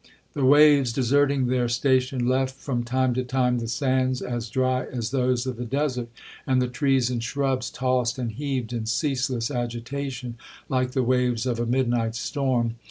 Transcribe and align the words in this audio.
'The 0.33 0.43
waves 0.43 0.91
deserting 0.91 1.45
their 1.45 1.69
station, 1.69 2.27
left, 2.27 2.55
from 2.55 2.83
time 2.83 3.13
to 3.13 3.23
time, 3.23 3.59
the 3.59 3.67
sands 3.67 4.19
as 4.19 4.49
dry 4.49 4.83
as 4.85 5.11
those 5.11 5.45
of 5.45 5.57
the 5.57 5.63
desert; 5.63 6.09
and 6.47 6.59
the 6.59 6.67
trees 6.67 7.11
and 7.11 7.23
shrubs 7.23 7.69
tossed 7.69 8.17
and 8.17 8.31
heaved 8.31 8.73
in 8.73 8.87
ceaseless 8.87 9.51
agitation, 9.51 10.37
like 10.67 10.93
the 10.93 11.03
waves 11.03 11.45
of 11.45 11.59
a 11.59 11.67
midnight 11.67 12.15
storm. 12.15 12.77